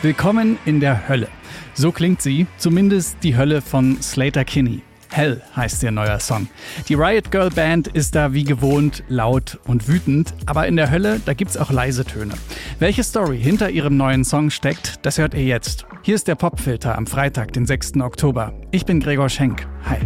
[0.00, 1.26] Willkommen in der Hölle.
[1.74, 4.80] So klingt sie, zumindest die Hölle von Slater Kinney.
[5.10, 6.46] Hell heißt ihr neuer Song.
[6.88, 11.20] Die Riot Girl Band ist da wie gewohnt laut und wütend, aber in der Hölle,
[11.24, 12.34] da gibt's auch leise Töne.
[12.78, 15.84] Welche Story hinter ihrem neuen Song steckt, das hört ihr jetzt.
[16.02, 17.96] Hier ist der Popfilter am Freitag, den 6.
[17.96, 18.52] Oktober.
[18.70, 19.66] Ich bin Gregor Schenk.
[19.84, 19.98] Hi.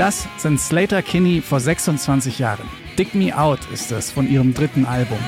[0.00, 2.66] Das sind Slater Kinney vor 26 Jahren.
[2.96, 5.18] Dig Me Out ist es von ihrem dritten Album.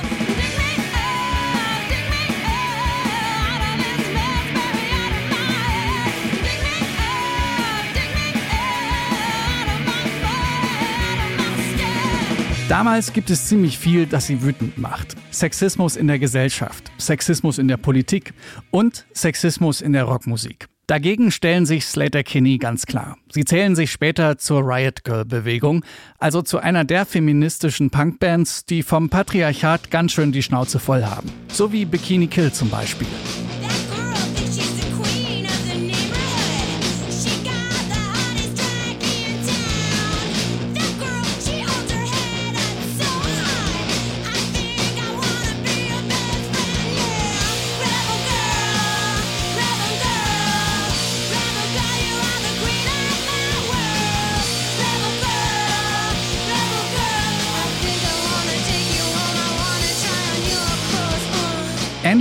[12.67, 15.15] Damals gibt es ziemlich viel, das sie wütend macht.
[15.29, 18.33] Sexismus in der Gesellschaft, Sexismus in der Politik
[18.71, 20.67] und Sexismus in der Rockmusik.
[20.87, 23.17] Dagegen stellen sich Slater Kinney ganz klar.
[23.31, 25.85] Sie zählen sich später zur Riot Girl Bewegung,
[26.19, 31.31] also zu einer der feministischen Punkbands, die vom Patriarchat ganz schön die Schnauze voll haben.
[31.47, 33.07] So wie Bikini Kill zum Beispiel.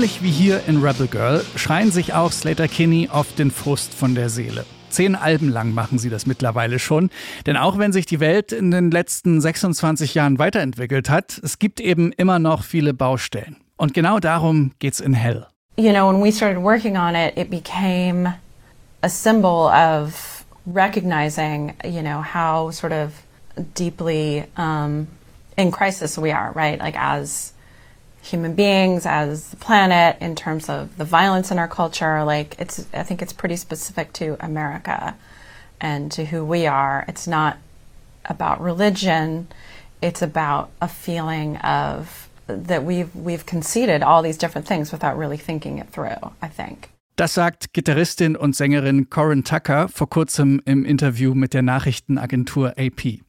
[0.03, 4.17] Ähnlich wie hier in Rebel Girl schreien sich auch Slater Kinney oft den Frust von
[4.17, 4.67] der Seele.
[4.91, 7.09] Zehn Alben lang machen sie das mittlerweile schon.
[7.47, 11.79] Denn auch wenn sich die Welt in den letzten 26 Jahren weiterentwickelt hat, es gibt
[11.79, 13.59] eben immer noch viele Baustellen.
[13.77, 15.47] Und genau darum geht's in Hell.
[15.77, 18.35] You know, when we started working on it, it became
[19.03, 23.13] a symbol of recognizing, you know, how sort of
[23.77, 25.07] deeply um,
[25.57, 26.81] in crisis we are, right?
[26.81, 27.53] Like as
[28.23, 32.23] human beings, as the planet, in terms of the violence in our culture.
[32.25, 35.17] Like it's, I think it's pretty specific to America
[35.81, 37.05] and to who we are.
[37.09, 37.59] It's not
[38.25, 39.49] about religion.
[40.01, 45.37] It's about a feeling of that we've we've conceded all these different things without really
[45.37, 46.33] thinking it through.
[46.41, 46.92] I think.
[47.23, 53.21] Das sagt Gitarristin und Sängerin Corin Tucker vor kurzem im Interview mit der Nachrichtenagentur AP.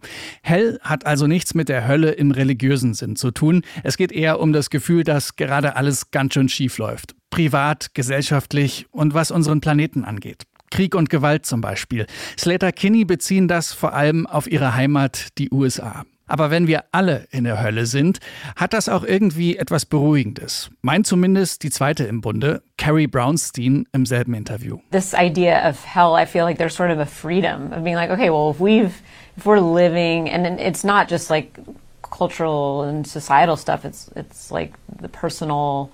[0.42, 3.62] Hell hat also nichts mit der Hölle im religiösen Sinn zu tun.
[3.84, 7.14] Es geht eher um das Gefühl, dass gerade alles ganz schön schief läuft.
[7.30, 10.46] Privat, gesellschaftlich und was unseren Planeten angeht.
[10.72, 12.08] Krieg und Gewalt zum Beispiel.
[12.36, 16.04] Slater Kinney beziehen das vor allem auf ihre Heimat, die USA.
[16.34, 18.20] Aber wenn wir alle in der Hölle sind,
[18.56, 20.72] hat das auch irgendwie etwas Beruhigendes.
[20.82, 24.80] Meint zumindest die zweite im Bunde, Carrie Brownstein im selben Interview.
[24.90, 28.10] This idea of hell, I feel like there's sort of a freedom of being like,
[28.10, 28.96] okay, well, if we've,
[29.38, 31.60] if we're living, and it's not just like
[32.02, 33.86] cultural and societal stuff.
[33.86, 35.92] It's it's like the personal,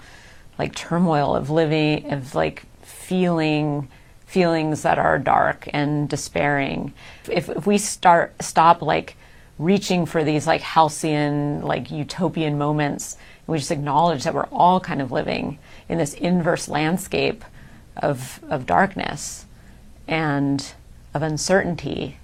[0.57, 3.89] like turmoil of living, of like feeling
[4.25, 6.93] feelings that are dark and despairing.
[7.29, 9.17] If, if we start stop like
[9.59, 13.17] reaching for these like halcyon, like utopian moments.
[13.45, 17.43] And we just acknowledge that we're all kind of living in this inverse landscape
[17.97, 19.45] of, of darkness
[20.07, 20.73] and
[21.13, 22.17] of uncertainty.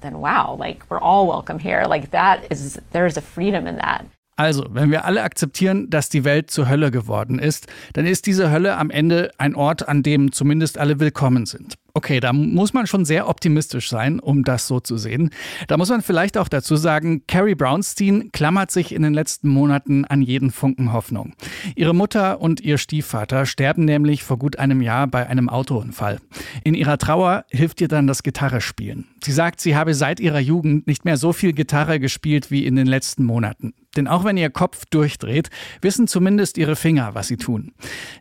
[0.00, 1.84] Then wow, like we're all welcome here.
[1.86, 4.06] Like that is, there's a freedom in that.
[4.38, 8.50] Also, wenn wir alle akzeptieren, dass die Welt zur Hölle geworden ist, dann ist diese
[8.50, 11.74] Hölle am Ende ein Ort, an dem zumindest alle willkommen sind.
[11.94, 15.30] Okay, da muss man schon sehr optimistisch sein, um das so zu sehen.
[15.68, 20.06] Da muss man vielleicht auch dazu sagen, Carrie Brownstein klammert sich in den letzten Monaten
[20.06, 21.34] an jeden Funken Hoffnung.
[21.76, 26.18] Ihre Mutter und ihr Stiefvater sterben nämlich vor gut einem Jahr bei einem Autounfall.
[26.64, 29.11] In ihrer Trauer hilft ihr dann das Gitarrespielen.
[29.24, 32.74] Sie sagt, sie habe seit ihrer Jugend nicht mehr so viel Gitarre gespielt wie in
[32.74, 33.72] den letzten Monaten.
[33.96, 37.72] Denn auch wenn ihr Kopf durchdreht, wissen zumindest ihre Finger, was sie tun.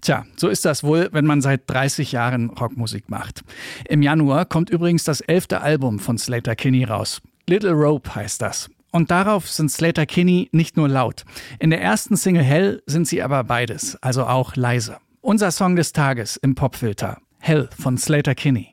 [0.02, 3.42] Tja, so ist das wohl, wenn man seit 30 Jahren Rockmusik macht.
[3.88, 7.22] Im Januar kommt übrigens das elfte Album von Slater Kinney raus.
[7.48, 8.70] Little Rope heißt das.
[8.92, 11.24] Und darauf sind Slater Kinney nicht nur laut.
[11.60, 14.98] In der ersten Single Hell sind sie aber beides, also auch leise.
[15.22, 17.18] Unser Song des Tages im Popfilter.
[17.40, 18.71] Hell von Slater Kinney.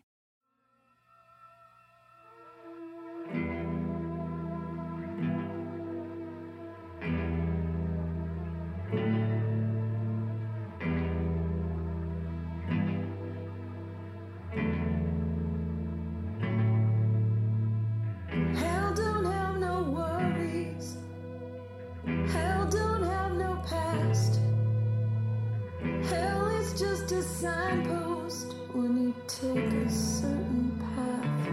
[27.40, 31.46] signpost when you take a certain path.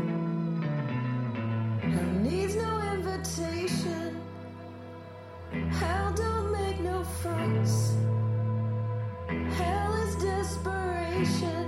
[1.84, 4.20] Hell needs no invitation.
[5.70, 7.94] Hell don't make no fronts.
[9.60, 11.65] Hell is desperation.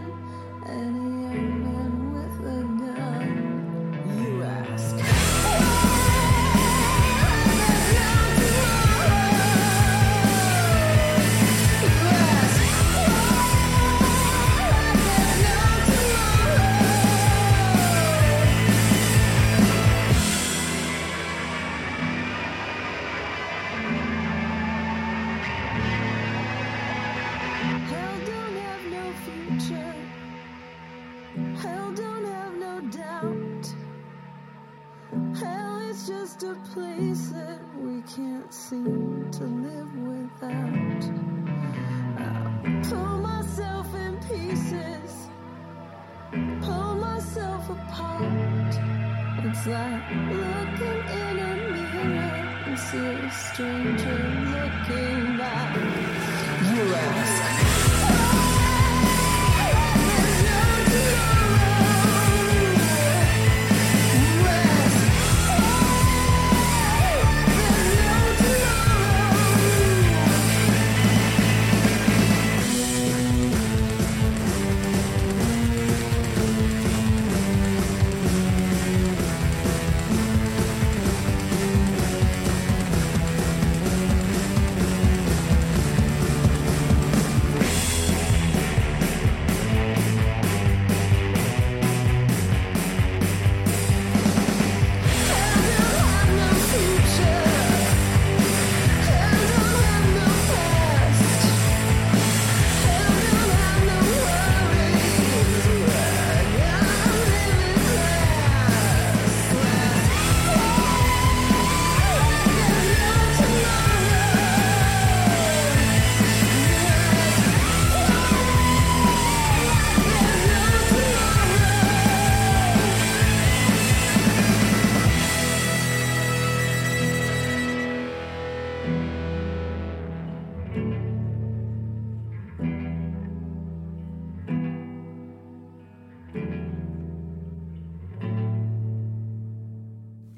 [49.68, 52.31] Like looking in a mirror
[52.66, 54.19] and see a stranger
[54.54, 55.75] looking back.
[56.74, 57.67] You ask.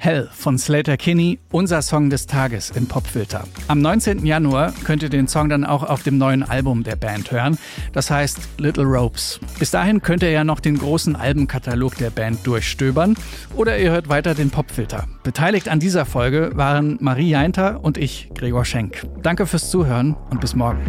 [0.10, 3.44] Hell von Slater Kinney, unser Song des Tages im Popfilter.
[3.68, 4.26] Am 19.
[4.26, 7.60] Januar könnt ihr den Song dann auch auf dem neuen Album der Band hören.
[7.94, 9.40] Das heißt Little Ropes.
[9.60, 13.18] Bis dahin könnt ihr ja noch den großen Albenkatalog der Band durchstöbern
[13.56, 15.08] oder ihr hört weiter den Popfilter.
[15.22, 19.06] Beteiligt an dieser Folge waren Marie Jainter und ich, Gregor Schenk.
[19.22, 20.82] Danke fürs Zuhören und bis morgen.